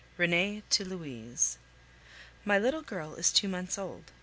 [0.17, 1.59] RENEE TO LOUISE
[2.43, 4.05] My little girl is two months old.